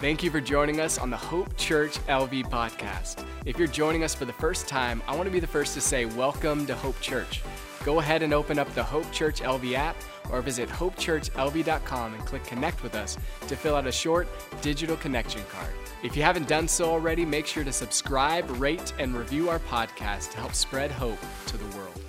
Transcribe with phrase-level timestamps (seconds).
[0.00, 3.22] Thank you for joining us on the Hope Church LV podcast.
[3.44, 5.82] If you're joining us for the first time, I want to be the first to
[5.82, 7.42] say welcome to Hope Church.
[7.84, 9.96] Go ahead and open up the Hope Church LV app
[10.32, 14.26] or visit hopechurchlv.com and click connect with us to fill out a short
[14.62, 15.74] digital connection card.
[16.02, 20.30] If you haven't done so already, make sure to subscribe, rate, and review our podcast
[20.30, 22.00] to help spread hope to the world.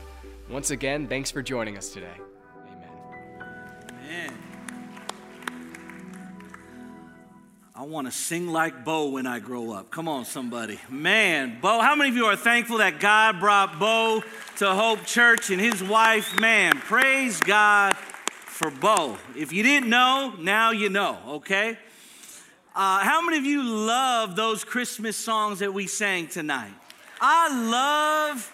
[0.49, 2.15] Once again, thanks for joining us today.
[7.81, 9.89] I want to sing like Bo when I grow up.
[9.89, 10.79] Come on, somebody.
[10.87, 14.21] Man, Bo, how many of you are thankful that God brought Bo
[14.57, 16.39] to Hope Church and his wife?
[16.39, 19.17] Man, praise God for Bo.
[19.35, 21.75] If you didn't know, now you know, okay?
[22.75, 26.73] Uh, how many of you love those Christmas songs that we sang tonight?
[27.19, 27.49] I
[28.31, 28.53] love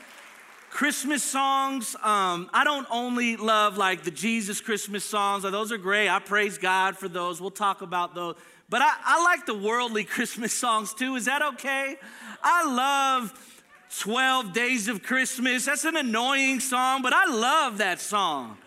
[0.69, 1.97] Christmas songs.
[2.01, 6.07] Um, I don't only love like the Jesus Christmas songs, those are great.
[6.07, 7.41] I praise God for those.
[7.41, 8.37] We'll talk about those.
[8.69, 11.15] But I, I like the worldly Christmas songs too.
[11.15, 11.95] Is that okay?
[12.43, 13.63] I love
[13.99, 15.65] 12 Days of Christmas.
[15.65, 18.57] That's an annoying song, but I love that song.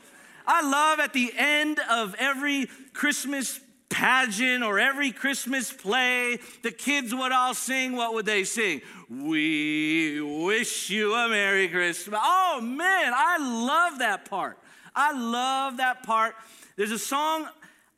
[0.46, 7.14] I love at the end of every Christmas pageant or every Christmas play, the kids
[7.14, 7.94] would all sing.
[7.94, 8.80] What would they sing?
[9.10, 12.18] We wish you a Merry Christmas.
[12.22, 14.58] Oh man, I love that part.
[14.94, 16.34] I love that part.
[16.76, 17.48] There's a song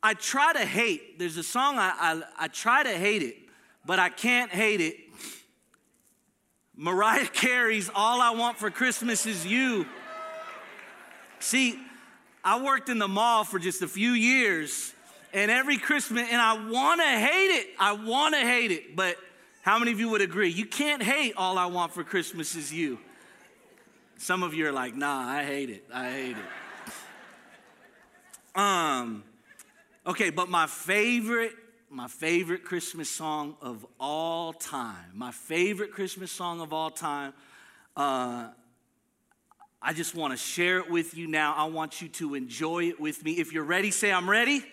[0.05, 1.17] I try to hate.
[1.17, 3.37] There's a song I, I, I try to hate it,
[3.85, 4.97] but I can't hate it.
[6.75, 9.85] Mariah Carey's All I Want for Christmas Is You.
[11.39, 11.79] See,
[12.43, 14.93] I worked in the mall for just a few years,
[15.33, 17.67] and every Christmas, and I wanna hate it.
[17.79, 19.15] I wanna hate it, but
[19.61, 20.49] how many of you would agree?
[20.49, 22.99] You can't hate All I Want for Christmas Is You.
[24.17, 25.85] Some of you are like, nah, I hate it.
[25.93, 26.45] I hate it.
[28.59, 29.23] Um,
[30.05, 31.53] Okay, but my favorite,
[31.89, 37.31] my favorite Christmas song of all time, my favorite Christmas song of all time,
[37.95, 38.49] uh,
[39.81, 41.53] I just want to share it with you now.
[41.55, 43.33] I want you to enjoy it with me.
[43.33, 44.55] If you're ready, say, I'm ready.
[44.55, 44.67] I'm ready.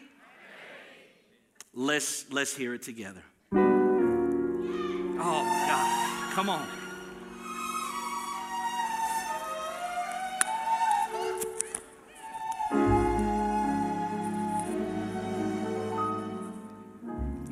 [1.75, 3.23] Let's, let's hear it together.
[3.53, 6.33] Oh, God.
[6.33, 6.67] Come on.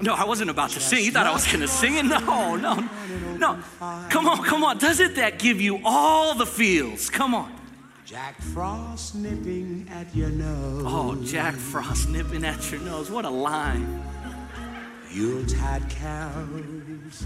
[0.01, 1.05] No, I wasn't about to sing.
[1.05, 2.05] You thought I was going to sing it?
[2.09, 2.75] No, no,
[3.37, 3.59] no.
[4.11, 4.79] Come on, come on.
[4.79, 7.11] Doesn't that give you all the feels?
[7.11, 7.53] Come on.
[8.05, 10.83] Jack Frost nipping at your nose.
[10.87, 13.11] Oh, Jack Frost nipping at your nose.
[13.11, 14.03] What a line.
[15.11, 17.25] Yuletide carols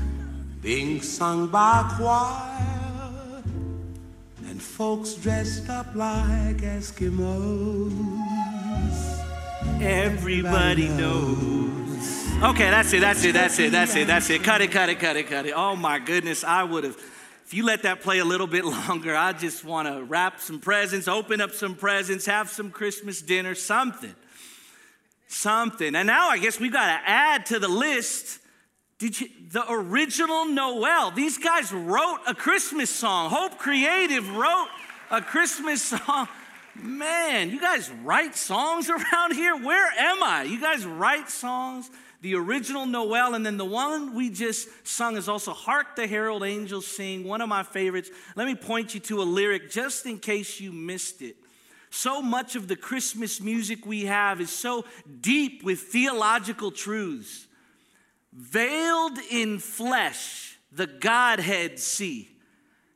[0.61, 3.43] being sung by choir
[4.49, 7.93] and folks dressed up like Eskimos.
[9.81, 11.62] Everybody knows
[12.43, 14.43] Okay, that's it, that's it, that's it, that's it, that's it.
[14.43, 15.53] Cut it, cut it, cut it, cut it.
[15.55, 16.97] Oh my goodness, I would have,
[17.47, 20.59] if you let that play a little bit longer, I just want to wrap some
[20.59, 24.13] presents, open up some presents, have some Christmas dinner, something.
[25.29, 25.95] Something.
[25.95, 28.41] And now I guess we've got to add to the list
[28.99, 31.13] did you, the original Noel.
[31.13, 33.31] These guys wrote a Christmas song.
[33.31, 34.69] Hope Creative wrote
[35.13, 36.27] a Christmas song.
[36.75, 39.55] Man, you guys write songs around here?
[39.55, 40.43] Where am I?
[40.43, 41.89] You guys write songs?
[42.23, 46.45] The original Noel, and then the one we just sung is also Hark the Herald
[46.45, 48.11] Angels Sing, one of my favorites.
[48.37, 51.35] Let me point you to a lyric just in case you missed it.
[51.91, 54.85] So much of the Christmas music we have is so
[55.21, 57.49] deep with theological truths.
[58.33, 62.29] Veiled in flesh, the Godhead see.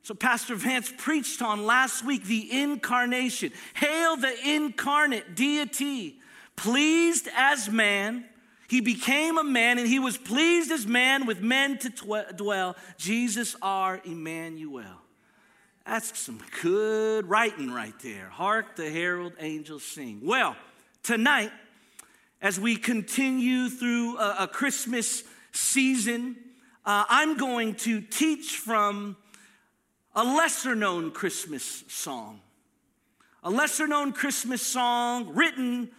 [0.05, 3.51] So, Pastor Vance preached on last week the incarnation.
[3.75, 6.21] Hail the incarnate deity,
[6.55, 8.25] pleased as man
[8.69, 12.77] he became a man and he was pleased as man with men to tw- dwell.
[12.99, 15.03] Jesus our Emmanuel.
[15.85, 18.29] That's some good writing right there.
[18.29, 20.21] Hark the herald angels sing.
[20.25, 20.57] Well,
[21.05, 21.53] tonight,
[22.43, 26.37] as we continue through a, a Christmas season,
[26.85, 29.17] uh, I'm going to teach from
[30.15, 32.41] a lesser known Christmas song.
[33.45, 35.91] A lesser known Christmas song written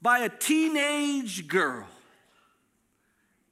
[0.00, 1.86] by a teenage girl.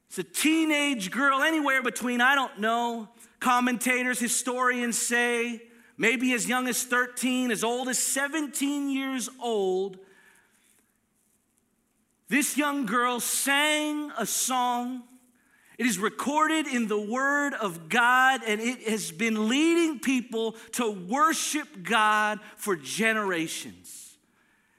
[0.08, 3.08] It's a teenage girl, anywhere between, I don't know,
[3.40, 5.62] commentators, historians say,
[5.98, 9.98] maybe as young as 13, as old as 17 years old.
[12.28, 15.02] This young girl sang a song.
[15.78, 20.90] It is recorded in the Word of God, and it has been leading people to
[20.90, 23.85] worship God for generations.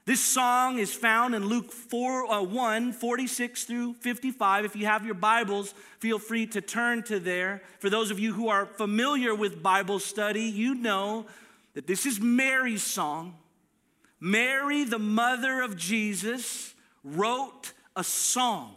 [0.08, 4.64] This song is found in Luke 4, uh, 1, 46 through 55.
[4.64, 7.60] If you have your Bibles, feel free to turn to there.
[7.78, 11.26] For those of you who are familiar with Bible study, you know
[11.74, 13.36] that this is Mary's song.
[14.18, 16.74] Mary, the mother of Jesus,
[17.04, 18.76] wrote a song.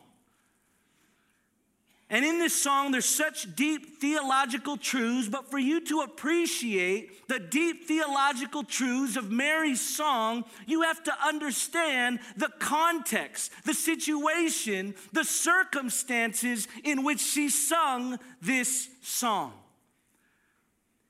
[2.11, 7.39] And in this song, there's such deep theological truths, but for you to appreciate the
[7.39, 15.23] deep theological truths of Mary's song, you have to understand the context, the situation, the
[15.23, 19.53] circumstances in which she sung this song.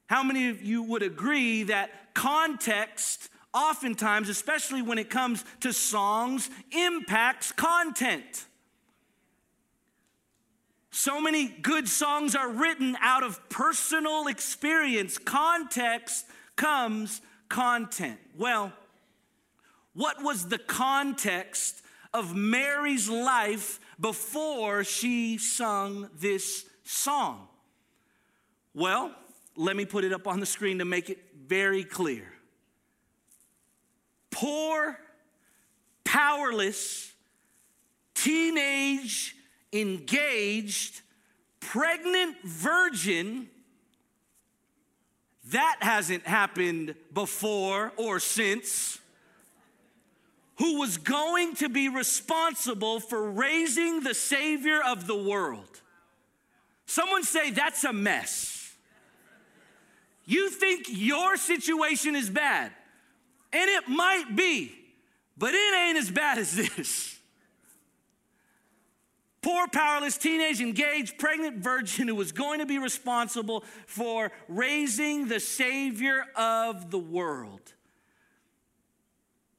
[0.06, 6.52] How many of you would agree that context, oftentimes, especially when it comes to songs,
[6.72, 8.46] impacts content?
[10.92, 15.18] So many good songs are written out of personal experience.
[15.18, 16.26] Context
[16.58, 18.20] comes content.
[18.38, 18.74] Well,
[19.94, 21.82] what was the context
[22.14, 27.48] of Mary's life before she sung this song?
[28.74, 29.16] Well,
[29.56, 32.34] let me put it up on the screen to make it very clear.
[34.30, 34.98] Poor,
[36.04, 37.12] powerless,
[38.14, 39.36] teenage,
[39.74, 41.02] engaged,
[41.60, 43.48] pregnant virgin.
[45.52, 49.00] That hasn't happened before or since.
[50.58, 55.82] Who was going to be responsible for raising the Savior of the world.
[56.86, 58.74] Someone say that's a mess.
[60.26, 62.72] You think your situation is bad,
[63.52, 64.72] and it might be,
[65.38, 67.18] but it ain't as bad as this.
[69.42, 75.40] Poor, powerless, teenage, engaged, pregnant virgin who was going to be responsible for raising the
[75.40, 77.74] Savior of the world.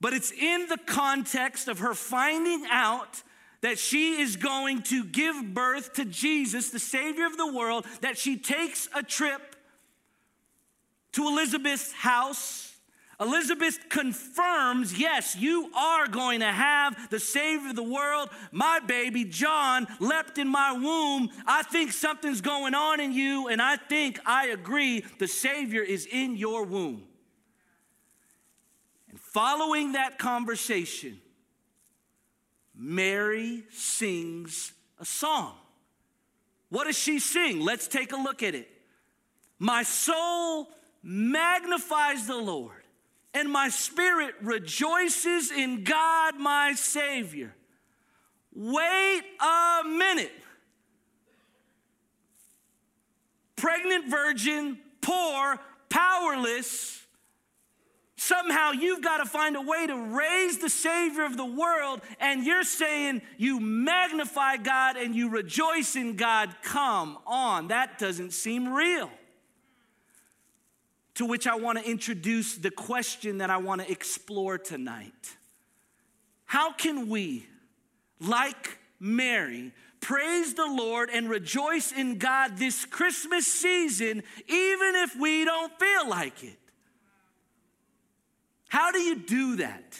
[0.00, 3.22] But it's in the context of her finding out
[3.60, 8.18] that she is going to give birth to Jesus, the Savior of the world, that
[8.18, 9.56] she takes a trip
[11.12, 12.71] to Elizabeth's house
[13.20, 18.30] Elizabeth confirms yes, you are going to have the Savior of the world.
[18.50, 21.30] My baby, John, leapt in my womb.
[21.46, 26.06] I think something's going on in you, and I think I agree the Savior is
[26.06, 27.04] in your womb.
[29.10, 31.20] And following that conversation,
[32.74, 35.54] Mary sings a song.
[36.70, 37.60] What does she sing?
[37.60, 38.68] Let's take a look at it.
[39.58, 40.68] My soul
[41.02, 42.81] magnifies the Lord
[43.34, 47.54] and my spirit rejoices in God my Savior.
[48.54, 50.32] Wait a minute.
[53.56, 55.58] Pregnant virgin, poor,
[55.88, 57.06] powerless.
[58.16, 62.44] Somehow you've got to find a way to raise the Savior of the world, and
[62.44, 66.54] you're saying you magnify God and you rejoice in God.
[66.62, 69.10] Come on, that doesn't seem real.
[71.16, 75.36] To which I want to introduce the question that I want to explore tonight.
[76.44, 77.46] How can we,
[78.20, 85.44] like Mary, praise the Lord and rejoice in God this Christmas season, even if we
[85.44, 86.58] don't feel like it?
[88.68, 89.98] How do you do that?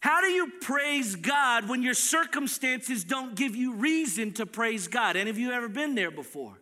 [0.00, 5.16] How do you praise God when your circumstances don't give you reason to praise God?
[5.16, 6.59] Any of you ever been there before?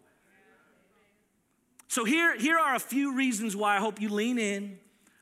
[1.88, 4.78] So, here, here are a few reasons why I hope you lean in,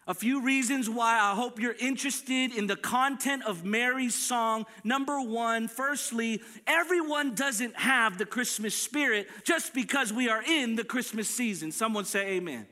[0.08, 4.66] a few reasons why I hope you're interested in the content of Mary's song.
[4.84, 10.84] Number one, firstly, everyone doesn't have the Christmas spirit just because we are in the
[10.84, 11.72] Christmas season.
[11.72, 12.66] Someone say amen.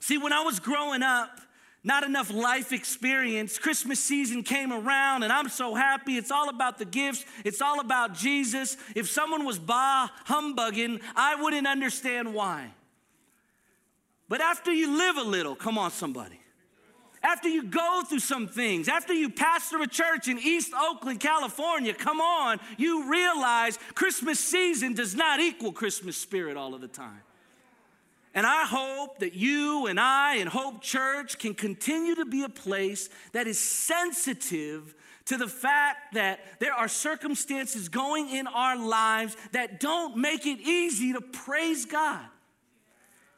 [0.00, 1.40] See, when I was growing up,
[1.84, 3.58] not enough life experience.
[3.58, 6.16] Christmas season came around and I'm so happy.
[6.16, 8.76] It's all about the gifts, it's all about Jesus.
[8.94, 12.72] If someone was bah humbugging, I wouldn't understand why.
[14.28, 16.38] But after you live a little, come on, somebody.
[17.22, 21.94] After you go through some things, after you pastor a church in East Oakland, California,
[21.94, 27.20] come on, you realize Christmas season does not equal Christmas spirit all of the time.
[28.34, 32.48] And I hope that you and I and Hope Church can continue to be a
[32.48, 34.94] place that is sensitive
[35.26, 40.60] to the fact that there are circumstances going in our lives that don't make it
[40.60, 42.24] easy to praise God.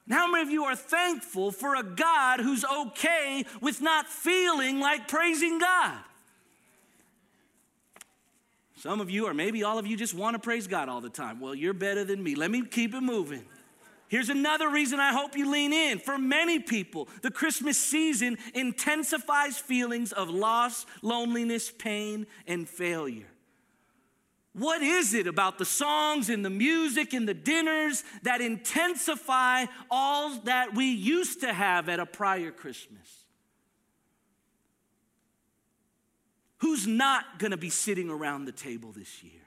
[0.07, 4.79] And how many of you are thankful for a God who's okay with not feeling
[4.79, 5.99] like praising God?
[8.77, 11.09] Some of you, or maybe all of you, just want to praise God all the
[11.09, 11.41] time.
[11.41, 12.35] Well, you're better than me.
[12.35, 13.45] Let me keep it moving.
[14.09, 15.99] Here's another reason I hope you lean in.
[15.99, 23.27] For many people, the Christmas season intensifies feelings of loss, loneliness, pain, and failure.
[24.53, 30.39] What is it about the songs and the music and the dinners that intensify all
[30.45, 33.25] that we used to have at a prior Christmas?
[36.59, 39.43] Who's not going to be sitting around the table this year?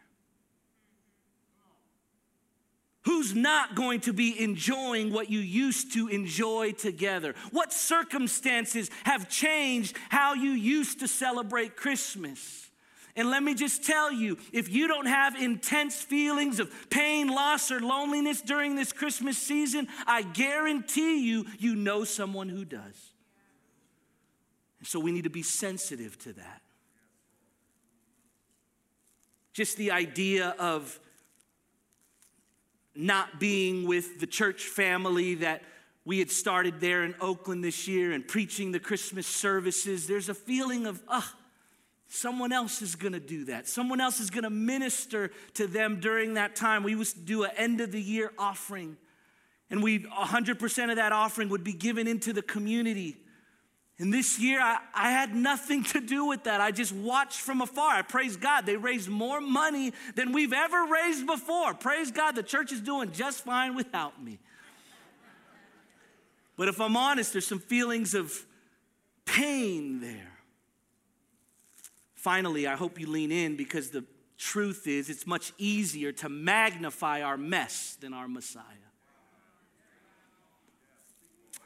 [3.17, 7.33] Who's not going to be enjoying what you used to enjoy together?
[7.49, 12.69] What circumstances have changed how you used to celebrate Christmas?
[13.15, 17.71] And let me just tell you if you don't have intense feelings of pain, loss,
[17.71, 23.13] or loneliness during this Christmas season, I guarantee you, you know someone who does.
[24.83, 26.61] So we need to be sensitive to that.
[29.53, 30.99] Just the idea of
[32.97, 35.61] not being with the church family that
[36.03, 40.33] we had started there in Oakland this year and preaching the Christmas services, there's a
[40.33, 41.35] feeling of, ah,
[42.07, 43.67] someone else is gonna do that.
[43.67, 46.83] Someone else is gonna minister to them during that time.
[46.83, 48.97] We used to do an end of the year offering,
[49.69, 53.17] and we 100% of that offering would be given into the community.
[53.99, 56.61] And this year, I, I, had nothing to do with that.
[56.61, 57.95] I just watched from afar.
[57.95, 58.67] I praise God.
[58.67, 61.73] They raised more money than we've ever raised before.
[61.73, 64.37] Praise God, the church is doing just fine without me.
[66.57, 68.45] But if I'm honest, there's some feelings of
[69.25, 70.37] pain there.
[72.13, 74.03] Finally, I hope you lean in because the
[74.37, 78.63] truth is it's much easier to magnify our mess than our Messiah.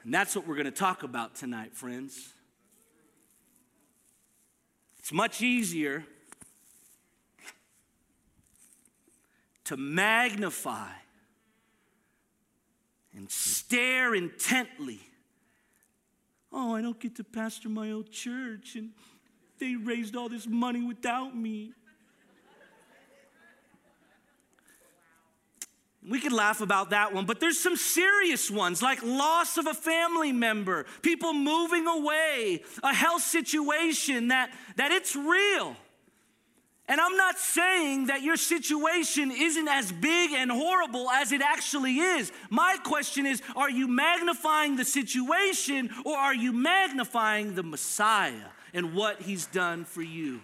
[0.04, 2.34] And that's what we're going to talk about tonight, friends.
[5.00, 6.06] It's much easier
[9.66, 10.90] to magnify
[13.16, 15.00] and stare intently.
[16.52, 18.92] Oh, I don't get to pastor my old church, and
[19.60, 21.74] they raised all this money without me.
[26.08, 29.74] We could laugh about that one, but there's some serious ones like loss of a
[29.74, 35.76] family member, people moving away, a health situation that, that it's real.
[36.88, 42.00] And I'm not saying that your situation isn't as big and horrible as it actually
[42.00, 42.32] is.
[42.50, 48.96] My question is are you magnifying the situation or are you magnifying the Messiah and
[48.96, 50.42] what he's done for you?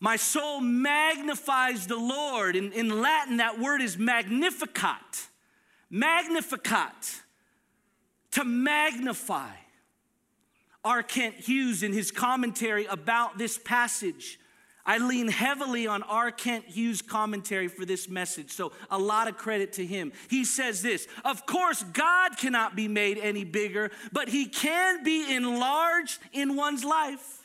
[0.00, 2.56] My soul magnifies the Lord.
[2.56, 5.28] In, in Latin, that word is magnificat.
[5.90, 7.20] Magnificat.
[8.32, 9.50] To magnify.
[10.82, 11.02] R.
[11.02, 14.40] Kent Hughes, in his commentary about this passage,
[14.86, 16.30] I lean heavily on R.
[16.30, 20.12] Kent Hughes' commentary for this message, so a lot of credit to him.
[20.30, 25.34] He says this Of course, God cannot be made any bigger, but he can be
[25.34, 27.39] enlarged in one's life.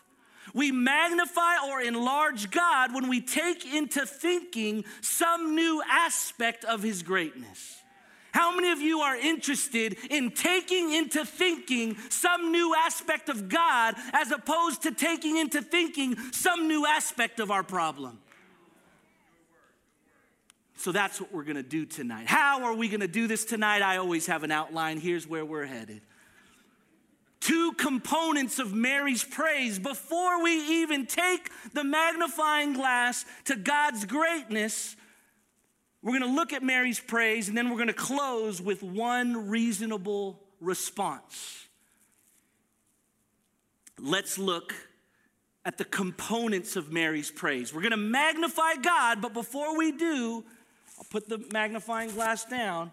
[0.55, 7.03] We magnify or enlarge God when we take into thinking some new aspect of His
[7.03, 7.81] greatness.
[8.31, 13.95] How many of you are interested in taking into thinking some new aspect of God
[14.13, 18.17] as opposed to taking into thinking some new aspect of our problem?
[20.77, 22.27] So that's what we're gonna do tonight.
[22.27, 23.81] How are we gonna do this tonight?
[23.81, 25.01] I always have an outline.
[25.01, 26.01] Here's where we're headed
[27.39, 34.95] two components of Mary's praise before we even take the magnifying glass to God's greatness.
[36.01, 39.49] We're going to look at Mary's praise and then we're going to close with one
[39.49, 41.67] reasonable response.
[43.99, 44.73] Let's look
[45.65, 47.73] at the components of Mary's praise.
[47.73, 50.43] We're going to magnify God, but before we do,
[50.97, 52.91] I'll put the magnifying glass down.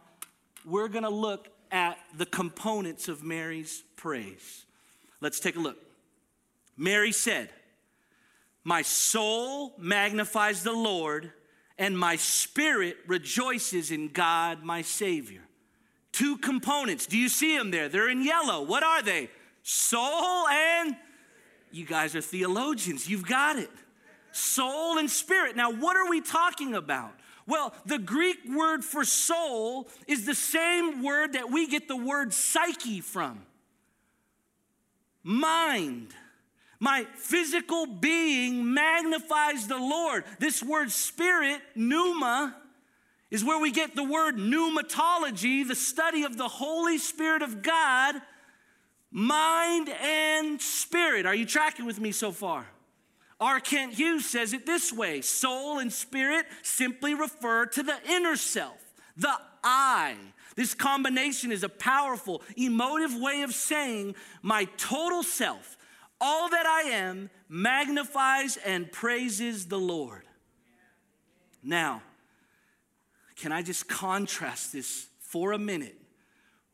[0.64, 4.64] We're going to look at the components of Mary's praise.
[5.20, 5.78] Let's take a look.
[6.76, 7.48] Mary said,
[8.62, 11.32] My soul magnifies the Lord,
[11.78, 15.40] and my spirit rejoices in God, my Savior.
[16.12, 17.06] Two components.
[17.06, 17.88] Do you see them there?
[17.88, 18.62] They're in yellow.
[18.62, 19.30] What are they?
[19.62, 20.96] Soul and
[21.70, 23.08] you guys are theologians.
[23.08, 23.70] You've got it.
[24.32, 25.56] Soul and spirit.
[25.56, 27.14] Now, what are we talking about?
[27.46, 32.32] Well, the Greek word for soul is the same word that we get the word
[32.32, 33.40] psyche from
[35.22, 36.14] mind.
[36.80, 40.24] My physical being magnifies the Lord.
[40.40, 42.56] This word spirit, pneuma,
[43.30, 48.16] is where we get the word pneumatology, the study of the Holy Spirit of God,
[49.12, 51.24] mind and spirit.
[51.24, 52.66] Are you tracking with me so far?
[53.42, 53.58] R.
[53.58, 58.78] Kent Hughes says it this way soul and spirit simply refer to the inner self,
[59.16, 59.34] The
[59.64, 60.14] I.
[60.54, 65.76] This combination is a powerful, emotive way of saying my total self,
[66.20, 70.22] all that I am, magnifies and praises the Lord.
[71.64, 72.02] Now,
[73.34, 76.00] can I just contrast this for a minute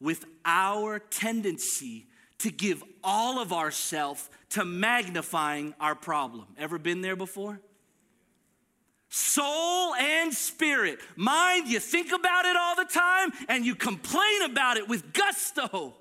[0.00, 2.07] with our tendency
[2.38, 6.46] to give all of ourself to magnifying our problem?
[6.56, 7.60] Ever been there before?
[9.10, 11.00] Soul and spirit.
[11.16, 15.94] Mind, you think about it all the time and you complain about it with gusto.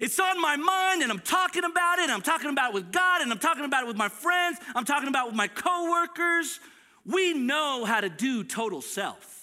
[0.00, 2.10] It's on my mind and I'm talking about it.
[2.10, 4.58] I'm talking about it with God and I'm talking about it with my friends.
[4.74, 6.60] I'm talking about it with my coworkers.
[7.04, 9.37] We know how to do total self.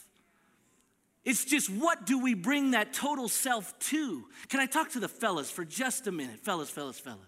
[1.25, 4.25] It's just what do we bring that total self to?
[4.47, 6.39] Can I talk to the fellas for just a minute?
[6.39, 7.25] Fellas, fellas, fellas.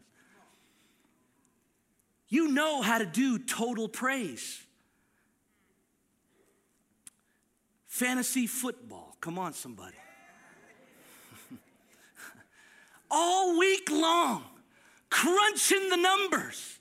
[2.29, 4.61] You know how to do total praise.
[7.87, 9.17] Fantasy football.
[9.19, 9.95] Come on, somebody.
[13.09, 14.43] All week long,
[15.09, 16.77] crunching the numbers,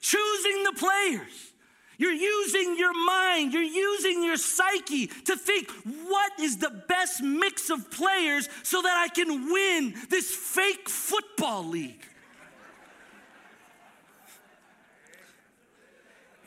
[0.00, 1.52] choosing the players.
[1.98, 7.70] You're using your mind, you're using your psyche to think what is the best mix
[7.70, 12.06] of players so that I can win this fake football league.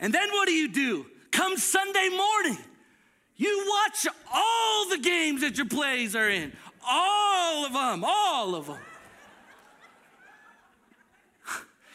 [0.00, 1.06] And then what do you do?
[1.30, 2.58] Come Sunday morning,
[3.36, 6.52] you watch all the games that your plays are in,
[6.86, 8.78] all of them, all of them.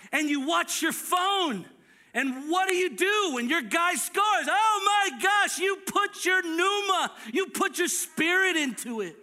[0.10, 1.66] And you watch your phone.
[2.14, 4.48] And what do you do when your guy scores?
[4.48, 9.16] Oh my gosh, you put your pneuma, you put your spirit into it.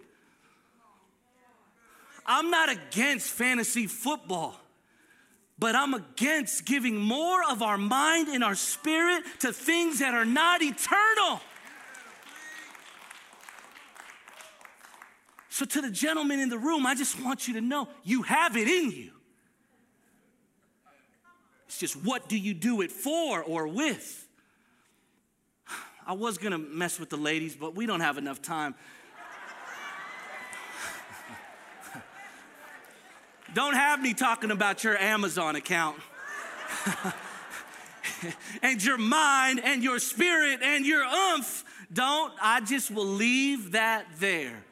[2.25, 4.55] I'm not against fantasy football,
[5.59, 10.25] but I'm against giving more of our mind and our spirit to things that are
[10.25, 11.41] not eternal.
[15.49, 18.57] So, to the gentleman in the room, I just want you to know you have
[18.57, 19.14] it in you.
[21.67, 24.27] It's just what do you do it for or with?
[26.07, 28.75] I was gonna mess with the ladies, but we don't have enough time.
[33.53, 35.97] don't have me talking about your Amazon account.
[38.61, 41.63] and your mind and your spirit and your umph.
[41.91, 44.63] Don't, I just will leave that there.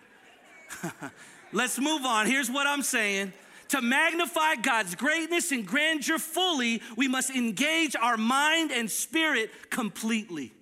[1.52, 2.26] Let's move on.
[2.26, 3.34] Here's what I'm saying.
[3.74, 10.54] To magnify God's greatness and grandeur fully, we must engage our mind and spirit completely.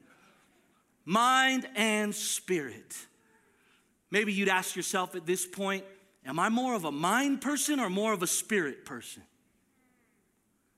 [1.03, 2.95] Mind and spirit.
[4.11, 5.83] Maybe you'd ask yourself at this point
[6.25, 9.23] Am I more of a mind person or more of a spirit person?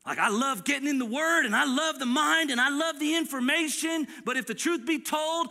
[0.03, 2.97] Like, I love getting in the word and I love the mind and I love
[2.97, 5.49] the information, but if the truth be told,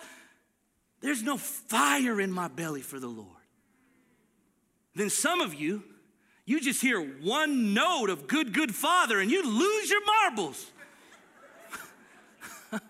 [1.01, 3.37] there's no fire in my belly for the Lord
[4.95, 5.83] then some of you,
[6.45, 10.71] you just hear one note of good, good father and you lose your marbles.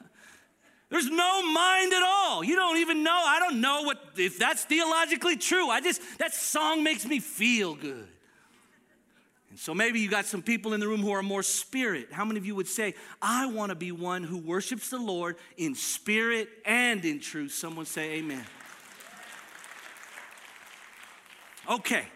[0.88, 2.42] There's no mind at all.
[2.42, 3.22] You don't even know.
[3.26, 5.68] I don't know what if that's theologically true.
[5.68, 8.08] I just that song makes me feel good.
[9.50, 12.10] And so maybe you got some people in the room who are more spirit.
[12.10, 15.36] How many of you would say, I want to be one who worships the Lord
[15.58, 17.52] in spirit and in truth?
[17.52, 18.46] Someone say amen.
[21.70, 22.06] Okay,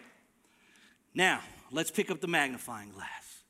[1.17, 3.43] now let's pick up the magnifying glass.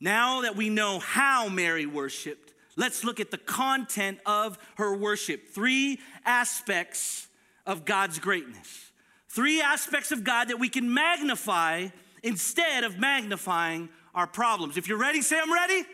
[0.00, 5.48] Now that we know how Mary worshiped, let's look at the content of her worship.
[5.48, 7.26] Three aspects
[7.66, 8.92] of God's greatness.
[9.28, 11.88] Three aspects of God that we can magnify
[12.22, 14.76] instead of magnifying our problems.
[14.76, 15.84] If you're ready, say, I'm ready.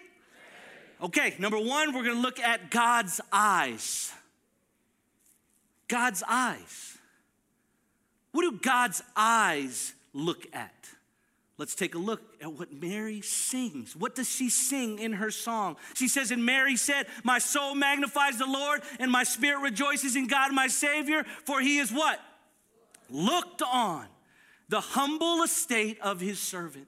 [1.02, 4.12] Okay, number one, we're gonna look at God's eyes.
[5.88, 6.98] God's eyes.
[8.32, 10.88] What do God's eyes look at?
[11.60, 13.94] Let's take a look at what Mary sings.
[13.94, 15.76] What does she sing in her song?
[15.92, 20.26] She says, And Mary said, My soul magnifies the Lord, and my spirit rejoices in
[20.26, 22.18] God my Savior, for he is what?
[23.10, 24.06] Looked on
[24.70, 26.86] the humble estate of his servant.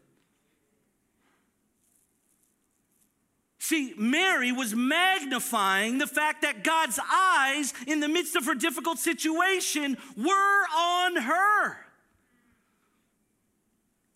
[3.58, 8.98] See, Mary was magnifying the fact that God's eyes in the midst of her difficult
[8.98, 11.76] situation were on her.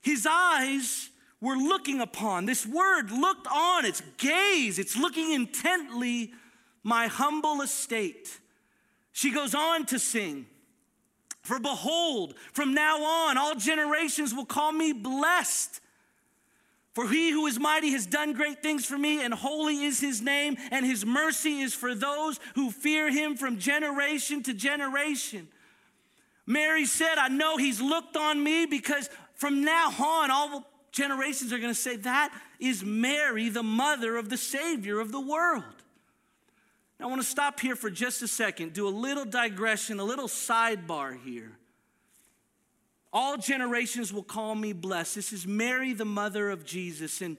[0.07, 2.47] His eyes were looking upon.
[2.47, 6.33] This word looked on, it's gaze, it's looking intently,
[6.85, 8.39] my humble estate.
[9.11, 10.47] She goes on to sing.
[11.43, 15.81] For behold, from now on, all generations will call me blessed.
[16.95, 20.23] For he who is mighty has done great things for me, and holy is his
[20.23, 25.49] name, and his mercy is for those who fear him from generation to generation.
[26.47, 31.59] Mary said, I know he's looked on me because from now on, all generations are
[31.59, 35.63] going to say, That is Mary, the mother of the Savior of the world.
[36.99, 40.05] Now, I want to stop here for just a second, do a little digression, a
[40.05, 41.53] little sidebar here.
[43.13, 45.15] All generations will call me blessed.
[45.15, 47.21] This is Mary, the mother of Jesus.
[47.21, 47.37] And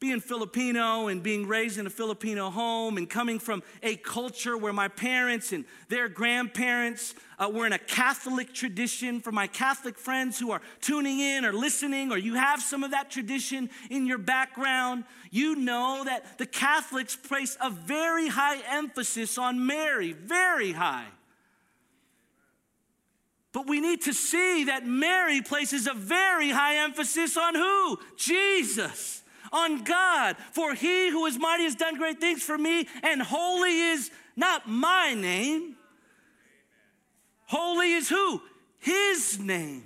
[0.00, 4.72] being Filipino and being raised in a Filipino home and coming from a culture where
[4.72, 10.38] my parents and their grandparents uh, were in a Catholic tradition, for my Catholic friends
[10.38, 14.18] who are tuning in or listening, or you have some of that tradition in your
[14.18, 21.08] background, you know that the Catholics place a very high emphasis on Mary, very high.
[23.52, 27.98] But we need to see that Mary places a very high emphasis on who?
[28.16, 30.36] Jesus, on God.
[30.52, 34.68] For he who is mighty has done great things for me, and holy is not
[34.68, 35.76] my name.
[37.46, 38.40] Holy is who?
[38.78, 39.84] His name.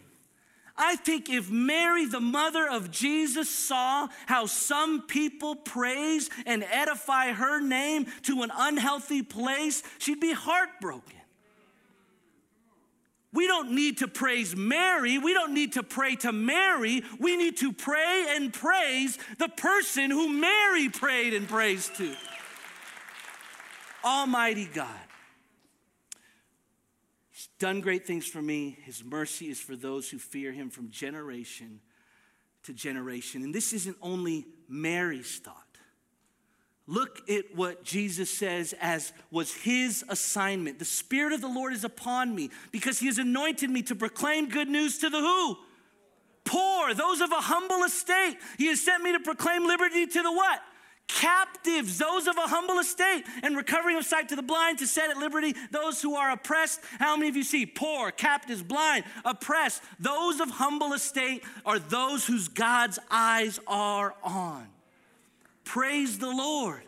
[0.76, 7.32] I think if Mary, the mother of Jesus, saw how some people praise and edify
[7.32, 11.20] her name to an unhealthy place, she'd be heartbroken.
[13.34, 15.18] We don't need to praise Mary.
[15.18, 17.02] We don't need to pray to Mary.
[17.18, 22.14] We need to pray and praise the person who Mary prayed and praised to.
[24.04, 24.88] Almighty God.
[27.32, 28.78] He's done great things for me.
[28.84, 31.80] His mercy is for those who fear him from generation
[32.62, 33.42] to generation.
[33.42, 35.63] And this isn't only Mary's thought.
[36.86, 40.78] Look at what Jesus says as was his assignment.
[40.78, 44.50] The Spirit of the Lord is upon me because he has anointed me to proclaim
[44.50, 45.56] good news to the who?
[46.44, 48.36] Poor, those of a humble estate.
[48.58, 50.60] He has sent me to proclaim liberty to the what?
[51.08, 55.10] Captives, those of a humble estate, and recovering of sight to the blind, to set
[55.10, 56.80] at liberty those who are oppressed.
[56.98, 59.82] How many of you see poor, captives, blind, oppressed?
[60.00, 64.66] Those of humble estate are those whose God's eyes are on.
[65.64, 66.82] Praise the Lord.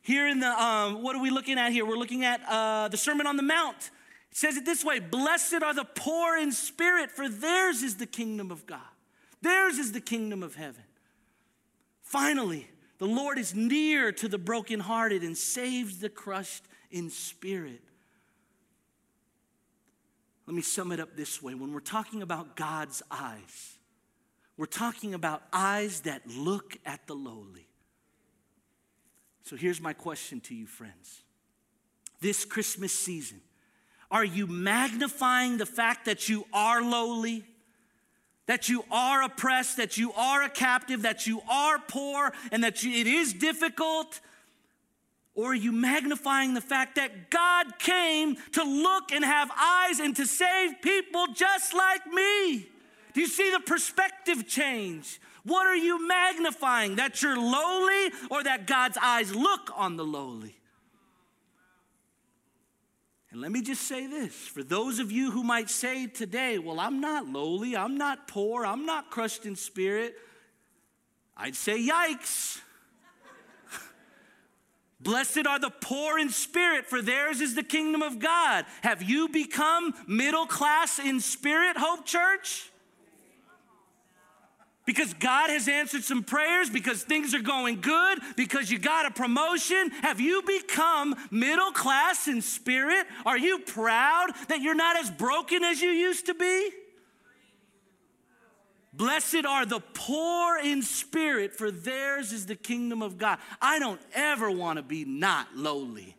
[0.00, 1.84] Here in the, um, what are we looking at here?
[1.84, 3.90] We're looking at uh, the Sermon on the Mount.
[4.30, 8.06] It says it this way Blessed are the poor in spirit, for theirs is the
[8.06, 8.80] kingdom of God.
[9.42, 10.82] Theirs is the kingdom of heaven.
[12.02, 17.82] Finally, the Lord is near to the brokenhearted and saves the crushed in spirit.
[20.46, 21.54] Let me sum it up this way.
[21.54, 23.77] When we're talking about God's eyes,
[24.58, 27.68] we're talking about eyes that look at the lowly.
[29.44, 31.22] So here's my question to you, friends.
[32.20, 33.40] This Christmas season,
[34.10, 37.44] are you magnifying the fact that you are lowly?
[38.46, 42.82] That you are oppressed, that you are a captive, that you are poor, and that
[42.82, 44.20] you, it is difficult?
[45.34, 50.16] Or are you magnifying the fact that God came to look and have eyes and
[50.16, 52.66] to save people just like me?
[53.18, 55.20] Do you see the perspective change?
[55.42, 56.94] What are you magnifying?
[56.94, 60.54] That you're lowly or that God's eyes look on the lowly?
[63.32, 66.78] And let me just say this for those of you who might say today, well,
[66.78, 70.14] I'm not lowly, I'm not poor, I'm not crushed in spirit,
[71.36, 72.60] I'd say, yikes.
[75.00, 78.64] Blessed are the poor in spirit, for theirs is the kingdom of God.
[78.82, 82.67] Have you become middle class in spirit, Hope Church?
[84.88, 89.10] Because God has answered some prayers, because things are going good, because you got a
[89.10, 89.90] promotion?
[90.00, 93.06] Have you become middle class in spirit?
[93.26, 96.70] Are you proud that you're not as broken as you used to be?
[98.94, 103.40] Blessed are the poor in spirit, for theirs is the kingdom of God.
[103.60, 106.16] I don't ever want to be not lowly.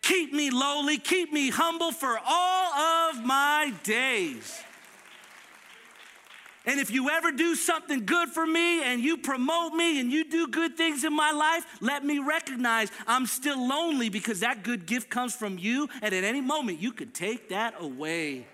[0.00, 4.63] Keep me lowly, keep me humble for all of my days.
[6.66, 10.24] And if you ever do something good for me and you promote me and you
[10.24, 14.86] do good things in my life, let me recognize I'm still lonely because that good
[14.86, 15.90] gift comes from you.
[16.00, 18.46] And at any moment, you could take that away.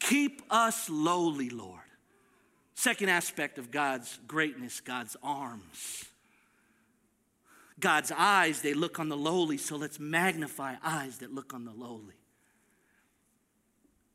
[0.00, 1.80] Keep us lowly, Lord.
[2.74, 6.04] Second aspect of God's greatness, God's arms.
[7.80, 11.72] God's eyes, they look on the lowly, so let's magnify eyes that look on the
[11.72, 12.21] lowly.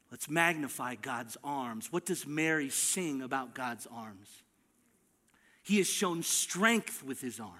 [0.09, 1.91] Let's magnify God's arms.
[1.91, 4.43] What does Mary sing about God's arms?
[5.63, 7.51] He has shown strength with his arm.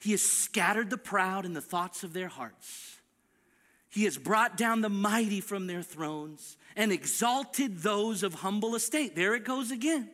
[0.00, 2.96] He has scattered the proud in the thoughts of their hearts.
[3.88, 9.14] He has brought down the mighty from their thrones and exalted those of humble estate.
[9.14, 10.10] There it goes again.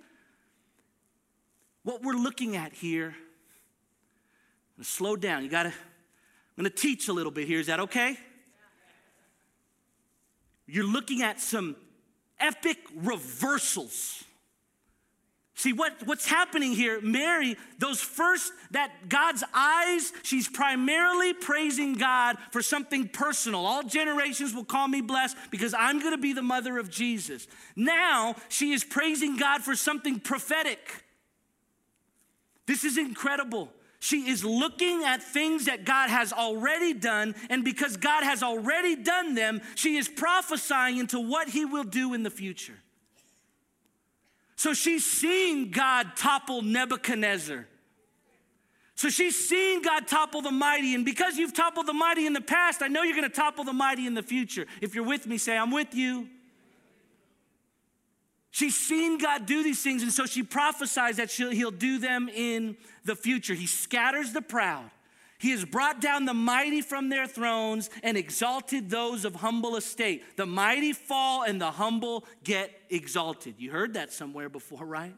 [1.85, 3.15] what we're looking at here,
[4.83, 5.43] slow down.
[5.43, 5.75] You gotta, I'm
[6.59, 7.61] gonna teach a little bit here.
[7.61, 8.19] Is that okay?
[10.69, 11.77] You're looking at some
[12.39, 14.23] epic reversals.
[15.55, 22.37] See, what, what's happening here, Mary, those first, that God's eyes, she's primarily praising God
[22.53, 23.67] for something personal.
[23.67, 27.49] All generations will call me blessed because I'm gonna be the mother of Jesus.
[27.75, 31.05] Now, she is praising God for something prophetic.
[32.67, 33.73] This is incredible.
[34.01, 38.95] She is looking at things that God has already done, and because God has already
[38.95, 42.79] done them, she is prophesying into what He will do in the future.
[44.55, 47.67] So she's seen God topple Nebuchadnezzar.
[48.95, 52.41] So she's seen God topple the mighty, and because you've toppled the mighty in the
[52.41, 54.67] past, I know you're gonna topple the mighty in the future.
[54.81, 56.29] If you're with me, say, I'm with you.
[58.59, 62.77] She's seen God do these things, and so she prophesies that he'll do them in
[63.05, 63.55] the future.
[63.55, 64.91] He scatters the proud.
[65.39, 70.25] He has brought down the mighty from their thrones and exalted those of humble estate.
[70.37, 73.55] The mighty fall and the humble get exalted.
[73.59, 75.15] You heard that somewhere before, right?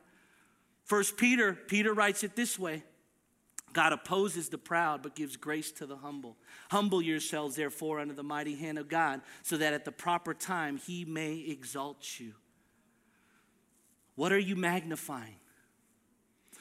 [0.84, 2.82] First Peter, Peter writes it this way.
[3.72, 6.36] God opposes the proud, but gives grace to the humble.
[6.70, 10.76] Humble yourselves, therefore, under the mighty hand of God, so that at the proper time
[10.76, 12.34] he may exalt you.
[14.16, 15.36] What are you magnifying?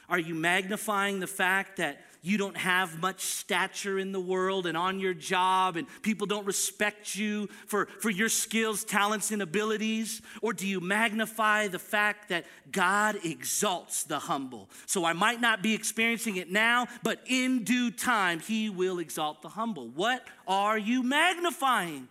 [0.10, 4.76] Are you magnifying the fact that you don't have much stature in the world and
[4.76, 10.22] on your job and people don't respect you for, for your skills, talents, and abilities?
[10.42, 14.70] Or do you magnify the fact that God exalts the humble?
[14.86, 19.42] So I might not be experiencing it now, but in due time, He will exalt
[19.42, 19.88] the humble.
[19.90, 22.08] What are you magnifying?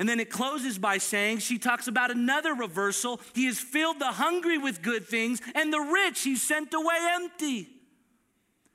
[0.00, 3.20] And then it closes by saying, she talks about another reversal.
[3.34, 7.68] He has filled the hungry with good things, and the rich he sent away empty.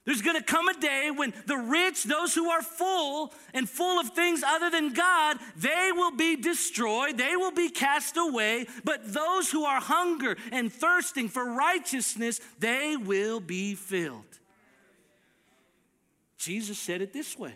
[0.03, 4.09] There's gonna come a day when the rich, those who are full and full of
[4.09, 8.67] things other than God, they will be destroyed, they will be cast away.
[8.83, 14.21] But those who are hunger and thirsting for righteousness, they will be filled.
[16.37, 17.55] Jesus said it this way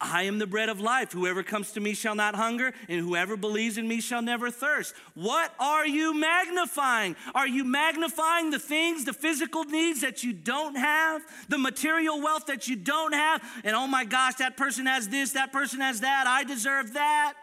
[0.00, 1.12] I am the bread of life.
[1.12, 4.94] Whoever comes to me shall not hunger, and whoever believes in me shall never thirst.
[5.14, 7.16] What are you magnifying?
[7.34, 12.46] Are you magnifying the things, the physical needs that you don't have, the material wealth
[12.46, 13.42] that you don't have?
[13.64, 17.34] And oh my gosh, that person has this, that person has that, I deserve that.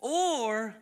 [0.00, 0.74] Or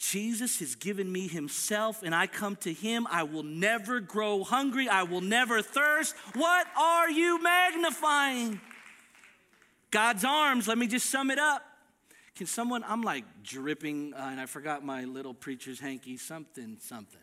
[0.00, 3.06] Jesus has given me himself and I come to him.
[3.10, 4.88] I will never grow hungry.
[4.88, 6.16] I will never thirst.
[6.34, 8.62] What are you magnifying?
[9.90, 11.62] God's arms, let me just sum it up.
[12.34, 17.20] Can someone, I'm like dripping, uh, and I forgot my little preacher's hanky, something, something.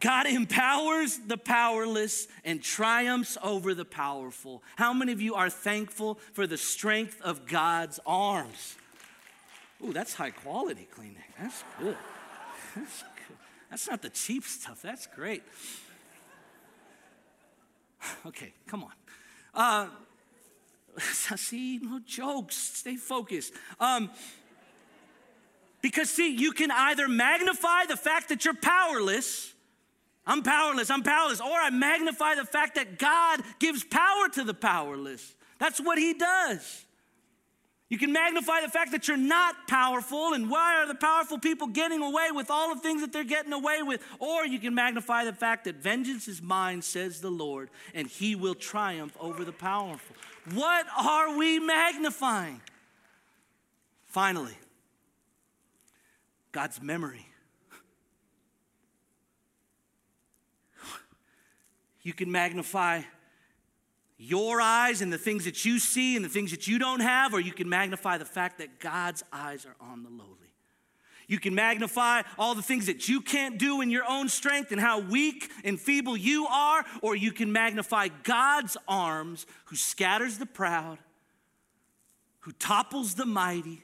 [0.00, 4.62] God empowers the powerless and triumphs over the powerful.
[4.76, 8.76] How many of you are thankful for the strength of God's arms?
[9.84, 11.16] Ooh, that's high quality cleaning.
[11.40, 11.96] That's good.
[12.76, 13.36] That's good.
[13.70, 14.82] That's not the cheap stuff.
[14.82, 15.42] That's great.
[18.26, 18.92] Okay, come on.
[19.54, 19.88] Uh,
[21.36, 22.56] see, no jokes.
[22.56, 23.52] Stay focused.
[23.80, 24.10] Um,
[25.80, 29.52] because, see, you can either magnify the fact that you're powerless.
[30.24, 31.40] I'm powerless, I'm powerless.
[31.40, 35.34] Or I magnify the fact that God gives power to the powerless.
[35.58, 36.84] That's what He does.
[37.92, 41.66] You can magnify the fact that you're not powerful and why are the powerful people
[41.66, 44.02] getting away with all the things that they're getting away with?
[44.18, 48.34] Or you can magnify the fact that vengeance is mine, says the Lord, and he
[48.34, 50.16] will triumph over the powerful.
[50.54, 52.62] What are we magnifying?
[54.06, 54.56] Finally,
[56.50, 57.26] God's memory.
[62.00, 63.02] You can magnify
[64.22, 67.34] your eyes and the things that you see and the things that you don't have,
[67.34, 70.36] or you can magnify the fact that God's eyes are on the lowly.
[71.26, 74.80] You can magnify all the things that you can't do in your own strength and
[74.80, 80.46] how weak and feeble you are, or you can magnify God's arms who scatters the
[80.46, 80.98] proud,
[82.40, 83.82] who topples the mighty,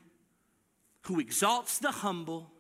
[1.03, 2.51] who exalts the humble.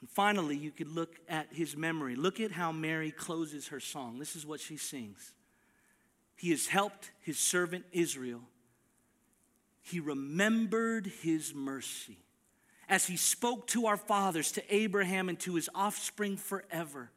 [0.00, 2.16] And finally, you could look at his memory.
[2.16, 4.18] Look at how Mary closes her song.
[4.18, 5.34] This is what she sings.
[6.38, 8.40] He has helped his servant Israel.
[9.82, 12.16] He remembered his mercy
[12.88, 17.10] as he spoke to our fathers, to Abraham, and to his offspring forever.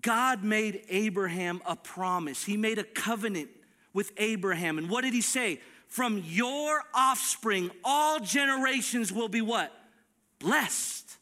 [0.00, 2.44] God made Abraham a promise.
[2.44, 3.50] He made a covenant
[3.92, 4.78] with Abraham.
[4.78, 5.60] And what did he say?
[5.88, 9.76] From your offspring, all generations will be what?
[10.40, 11.18] blessed.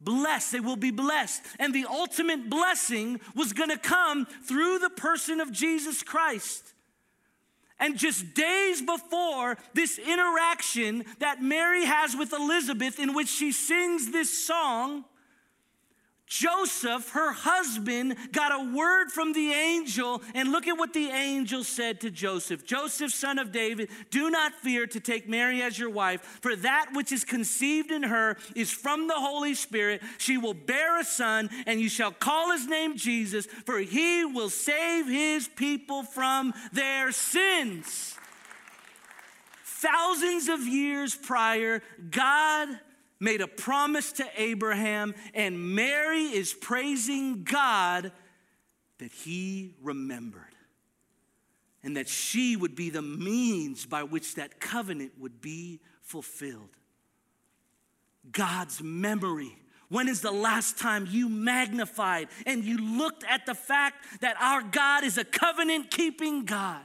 [0.00, 1.42] Blessed, they will be blessed.
[1.58, 6.72] And the ultimate blessing was gonna come through the person of Jesus Christ.
[7.78, 14.10] And just days before this interaction that Mary has with Elizabeth, in which she sings
[14.10, 15.04] this song,
[16.30, 21.64] Joseph, her husband, got a word from the angel, and look at what the angel
[21.64, 25.90] said to Joseph Joseph, son of David, do not fear to take Mary as your
[25.90, 30.02] wife, for that which is conceived in her is from the Holy Spirit.
[30.18, 34.50] She will bear a son, and you shall call his name Jesus, for he will
[34.50, 38.14] save his people from their sins.
[39.64, 42.78] Thousands of years prior, God
[43.20, 48.10] made a promise to Abraham, and Mary is praising God
[48.98, 50.42] that he remembered
[51.82, 56.68] and that she would be the means by which that covenant would be fulfilled.
[58.30, 59.56] God's memory.
[59.88, 64.62] When is the last time you magnified and you looked at the fact that our
[64.62, 66.82] God is a covenant keeping God?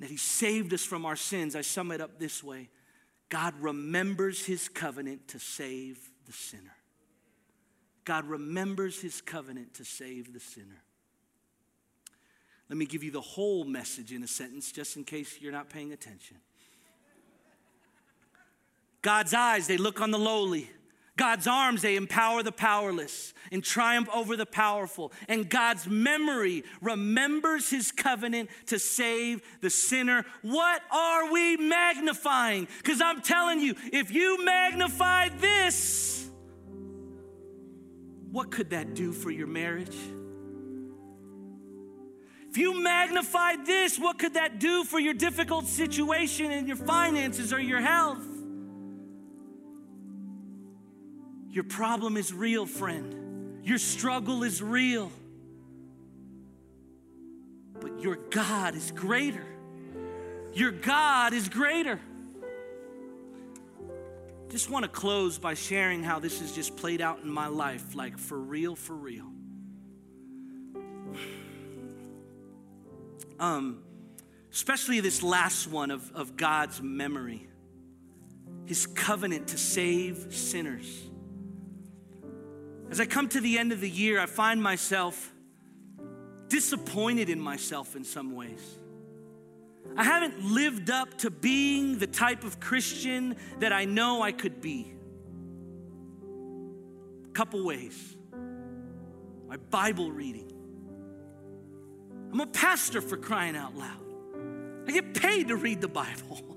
[0.00, 1.54] That He saved us from our sins.
[1.54, 2.68] I sum it up this way
[3.32, 6.76] God remembers his covenant to save the sinner.
[8.04, 10.82] God remembers his covenant to save the sinner.
[12.68, 15.70] Let me give you the whole message in a sentence just in case you're not
[15.70, 16.36] paying attention.
[19.00, 20.68] God's eyes, they look on the lowly.
[21.16, 25.12] God's arms, they empower the powerless and triumph over the powerful.
[25.28, 30.24] And God's memory remembers his covenant to save the sinner.
[30.40, 32.66] What are we magnifying?
[32.78, 36.30] Because I'm telling you, if you magnify this,
[38.30, 39.96] what could that do for your marriage?
[42.48, 47.52] If you magnify this, what could that do for your difficult situation and your finances
[47.52, 48.31] or your health?
[51.52, 53.60] Your problem is real, friend.
[53.62, 55.12] Your struggle is real.
[57.78, 59.44] But your God is greater.
[60.54, 62.00] Your God is greater.
[64.48, 67.94] Just want to close by sharing how this has just played out in my life,
[67.94, 69.26] like for real, for real.
[73.40, 73.82] Um,
[74.52, 77.48] especially this last one of, of God's memory,
[78.66, 81.10] his covenant to save sinners.
[82.92, 85.32] As I come to the end of the year, I find myself
[86.48, 88.62] disappointed in myself in some ways.
[89.96, 94.60] I haven't lived up to being the type of Christian that I know I could
[94.60, 94.92] be.
[97.24, 98.14] A couple ways.
[99.48, 100.52] My Bible reading.
[102.30, 104.04] I'm a pastor for crying out loud.
[104.86, 106.42] I get paid to read the Bible.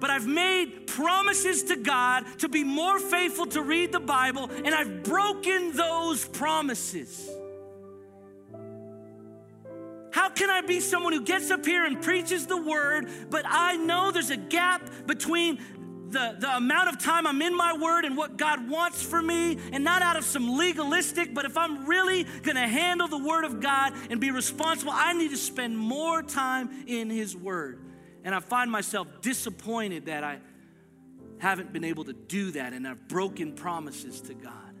[0.00, 4.74] but I've made promises to God to be more faithful to read the Bible, and
[4.74, 7.28] I've broken those promises.
[10.10, 13.76] How can I be someone who gets up here and preaches the word, but I
[13.76, 15.58] know there's a gap between
[16.10, 19.58] the, the amount of time I'm in my word and what God wants for me,
[19.72, 23.60] and not out of some legalistic, but if I'm really gonna handle the word of
[23.60, 27.80] God and be responsible, I need to spend more time in His word.
[28.28, 30.40] And I find myself disappointed that I
[31.38, 34.74] haven't been able to do that and I've broken promises to God.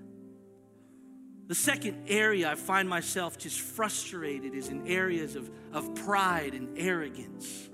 [1.46, 6.78] The second area I find myself just frustrated is in areas of, of pride and
[6.78, 7.70] arrogance.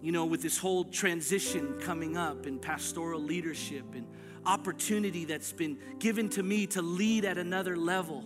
[0.00, 4.06] You know, with this whole transition coming up in pastoral leadership and
[4.46, 8.22] opportunity that's been given to me to lead at another level,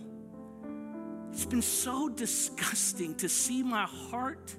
[1.31, 4.55] it's been so disgusting to see my heart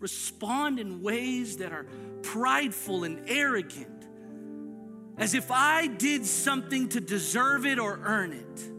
[0.00, 1.86] respond in ways that are
[2.22, 4.06] prideful and arrogant,
[5.16, 8.72] as if I did something to deserve it or earn it.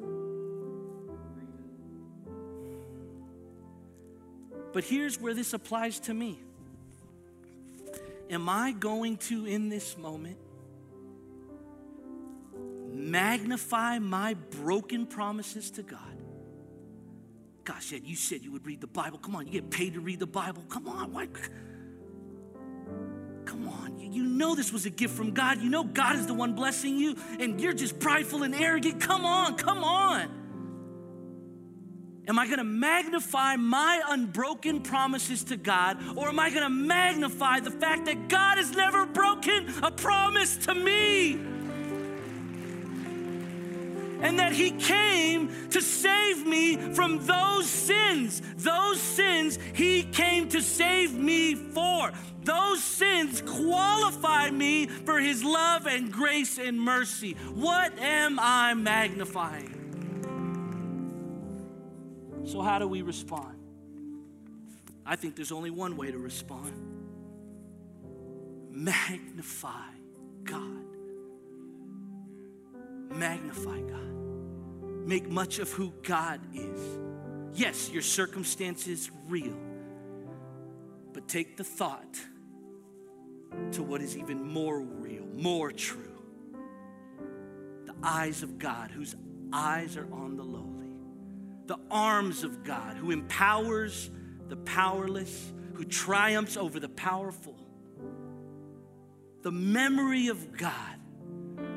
[4.73, 6.39] But here's where this applies to me.
[8.29, 10.37] Am I going to, in this moment,
[12.91, 16.16] magnify my broken promises to God?
[17.67, 19.17] Gosh, you said you would read the Bible.
[19.17, 20.63] Come on, you get paid to read the Bible.
[20.69, 21.27] Come on, why?
[23.43, 25.61] Come on, you know this was a gift from God.
[25.61, 29.01] You know God is the one blessing you, and you're just prideful and arrogant.
[29.01, 30.29] Come on, come on.
[32.29, 36.69] Am I going to magnify my unbroken promises to God, or am I going to
[36.69, 41.56] magnify the fact that God has never broken a promise to me?
[44.21, 48.41] And that He came to save me from those sins.
[48.57, 52.11] Those sins He came to save me for.
[52.43, 57.33] Those sins qualify me for His love and grace and mercy.
[57.53, 59.73] What am I magnifying?
[62.45, 63.55] So, how do we respond?
[65.05, 66.97] I think there's only one way to respond
[68.77, 69.89] magnify
[70.43, 70.86] God.
[73.09, 75.07] Magnify God.
[75.07, 76.79] Make much of who God is.
[77.53, 79.55] Yes, your circumstance is real,
[81.13, 82.19] but take the thought
[83.71, 86.21] to what is even more real, more true.
[87.85, 89.15] The eyes of God, whose
[89.51, 90.91] eyes are on the lowly.
[91.65, 94.11] The arms of God, who empowers
[94.47, 97.55] the powerless, who triumphs over the powerful.
[99.41, 100.96] The memory of God,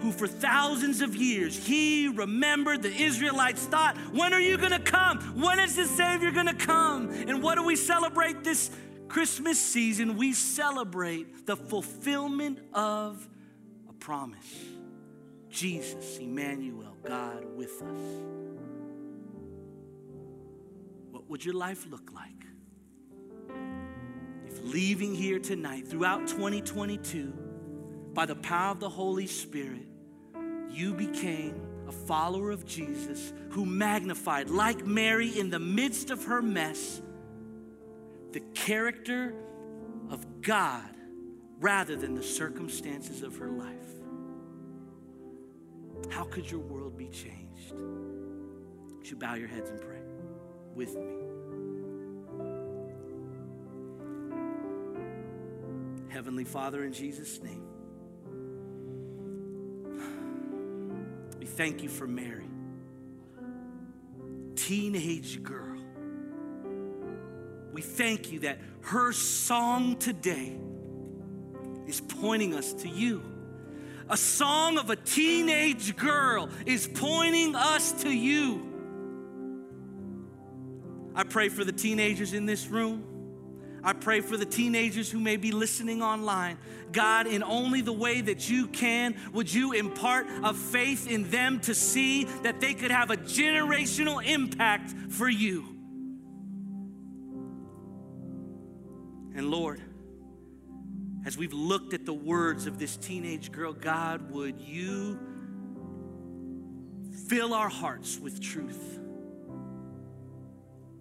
[0.01, 5.18] who for thousands of years he remembered the Israelites thought, when are you gonna come?
[5.40, 7.11] When is the Savior gonna come?
[7.11, 8.70] And what do we celebrate this
[9.09, 10.16] Christmas season?
[10.16, 13.28] We celebrate the fulfillment of
[13.88, 14.55] a promise.
[15.51, 18.01] Jesus, Emmanuel, God with us.
[21.11, 22.30] What would your life look like?
[24.46, 27.32] If leaving here tonight, throughout 2022,
[28.12, 29.86] by the power of the Holy Spirit,
[30.71, 36.41] you became a follower of Jesus who magnified, like Mary in the midst of her
[36.41, 37.03] mess,
[38.33, 39.35] the character
[40.11, 40.89] of God
[41.59, 43.77] rather than the circumstances of her life.
[46.09, 47.75] How could your world be changed?
[48.97, 50.01] Would you bow your heads and pray
[50.75, 51.16] with me?
[56.09, 57.70] Heavenly Father, in Jesus' name,
[61.51, 62.48] thank you for Mary,
[64.55, 65.78] teenage girl.
[67.72, 70.57] We thank you that her song today
[71.86, 73.22] is pointing us to you.
[74.09, 78.66] A song of a teenage girl is pointing us to you.
[81.14, 83.20] I pray for the teenagers in this room.
[83.83, 86.59] I pray for the teenagers who may be listening online.
[86.93, 91.61] God, in only the way that you can, would you impart a faith in them
[91.61, 95.64] to see that they could have a generational impact for you?
[99.35, 99.81] And Lord,
[101.24, 105.18] as we've looked at the words of this teenage girl, God, would you
[107.28, 108.99] fill our hearts with truth?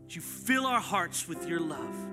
[0.03, 2.09] Would you fill our hearts with your love?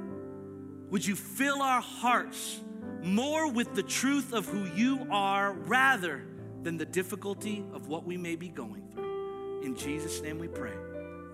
[0.91, 2.61] Would you fill our hearts
[3.03, 6.23] more with the truth of who you are rather
[6.63, 9.63] than the difficulty of what we may be going through?
[9.63, 10.75] In Jesus' name we pray.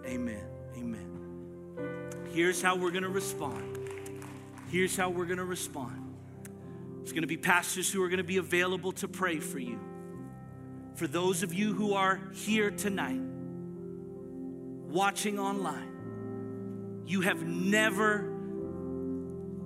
[0.07, 0.44] Amen.
[0.76, 1.09] Amen.
[2.32, 3.78] Here's how we're going to respond.
[4.68, 6.14] Here's how we're going to respond.
[7.03, 9.78] It's going to be pastors who are going to be available to pray for you.
[10.94, 13.20] For those of you who are here tonight,
[14.88, 18.32] watching online, you have never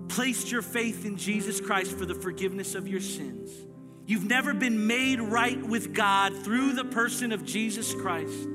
[0.09, 3.51] placed your faith in Jesus Christ for the forgiveness of your sins.
[4.07, 8.49] You've never been made right with God through the person of Jesus Christ.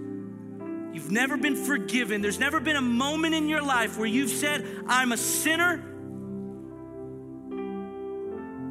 [0.93, 2.21] You've never been forgiven.
[2.21, 5.87] There's never been a moment in your life where you've said, I'm a sinner.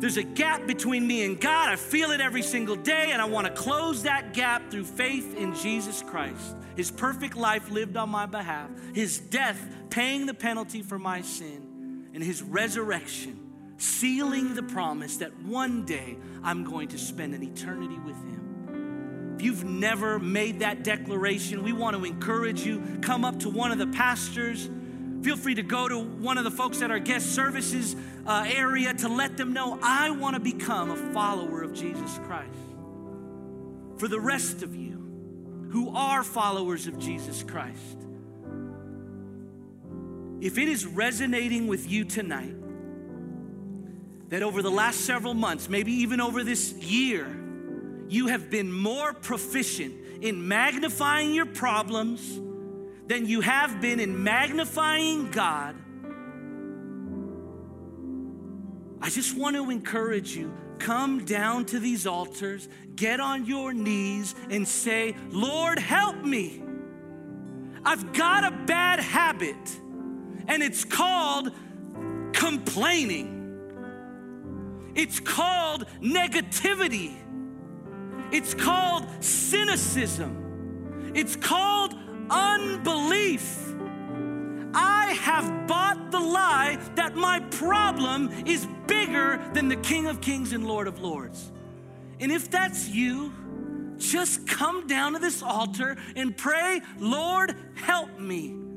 [0.01, 1.69] There's a gap between me and God.
[1.69, 5.37] I feel it every single day, and I want to close that gap through faith
[5.37, 6.57] in Jesus Christ.
[6.77, 11.70] His perfect life lived on my behalf, His death paying the penalty for my sin
[12.15, 13.39] and his resurrection,
[13.77, 19.35] sealing the promise that one day I'm going to spend an eternity with him.
[19.37, 22.83] If you've never made that declaration, we want to encourage you.
[23.01, 24.69] Come up to one of the pastors.
[25.23, 27.97] Feel free to go to one of the folks at our guest services
[28.27, 32.51] uh, area to let them know I want to become a follower of Jesus Christ.
[33.97, 37.99] For the rest of you who are followers of Jesus Christ,
[40.41, 42.55] if it is resonating with you tonight,
[44.29, 47.27] that over the last several months, maybe even over this year,
[48.09, 52.39] you have been more proficient in magnifying your problems
[53.07, 55.75] than you have been in magnifying God,
[59.03, 64.35] I just want to encourage you come down to these altars, get on your knees,
[64.49, 66.63] and say, Lord, help me.
[67.85, 69.80] I've got a bad habit
[70.51, 71.53] and it's called
[72.33, 73.37] complaining.
[74.97, 77.15] It's called negativity.
[78.33, 81.13] It's called cynicism.
[81.15, 81.95] It's called
[82.29, 83.75] unbelief.
[84.75, 90.53] I have bought the lie that my problem is bigger than the King of Kings
[90.53, 91.53] and Lord of Lords.
[92.19, 93.33] And if that's you,
[93.99, 98.70] just come down to this altar and pray, Lord, help me.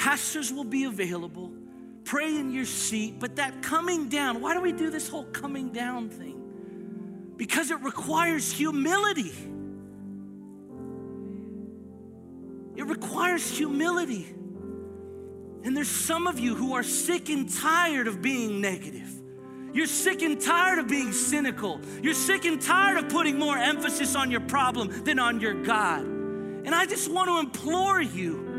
[0.00, 1.52] Pastors will be available.
[2.04, 5.74] Pray in your seat, but that coming down, why do we do this whole coming
[5.74, 7.34] down thing?
[7.36, 9.30] Because it requires humility.
[12.76, 14.24] It requires humility.
[15.64, 19.12] And there's some of you who are sick and tired of being negative.
[19.74, 21.78] You're sick and tired of being cynical.
[22.02, 26.06] You're sick and tired of putting more emphasis on your problem than on your God.
[26.06, 28.49] And I just want to implore you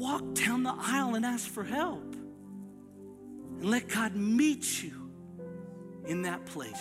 [0.00, 2.16] walk down the aisle and ask for help.
[3.58, 5.10] And let God meet you
[6.06, 6.80] in that place.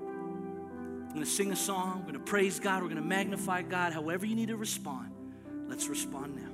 [0.00, 1.98] I'm going to sing a song.
[1.98, 2.82] We're going to praise God.
[2.82, 3.92] We're going to magnify God.
[3.92, 5.12] However, you need to respond,
[5.68, 6.51] let's respond now.